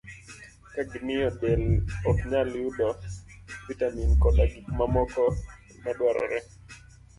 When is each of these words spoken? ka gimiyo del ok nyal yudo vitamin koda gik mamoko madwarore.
ka 0.73 0.81
gimiyo 0.89 1.29
del 1.41 1.61
ok 2.09 2.17
nyal 2.29 2.49
yudo 2.61 2.89
vitamin 3.67 4.11
koda 4.21 4.43
gik 4.51 4.65
mamoko 4.77 5.21
madwarore. 5.83 6.39